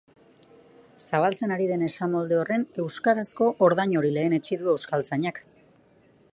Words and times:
Zabaltzen 1.01 1.53
ari 1.55 1.67
den 1.73 1.83
esamolde 1.89 2.39
horren 2.45 2.65
euskarazko 2.85 3.51
ordain 3.69 3.95
hori 4.01 4.13
lehenetsi 4.19 4.61
du 4.63 4.75
euskaltzainak. 4.77 5.43